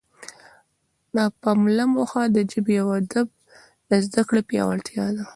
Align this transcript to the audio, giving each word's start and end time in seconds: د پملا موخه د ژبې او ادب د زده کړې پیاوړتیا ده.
د 1.15 1.17
پملا 1.41 1.85
موخه 1.93 2.23
د 2.35 2.37
ژبې 2.51 2.75
او 2.83 2.87
ادب 2.99 3.27
د 3.89 3.91
زده 4.05 4.21
کړې 4.27 4.41
پیاوړتیا 4.49 5.05
ده. 5.15 5.25